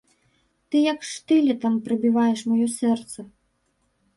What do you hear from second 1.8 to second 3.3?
прабіваеш маё сэрца!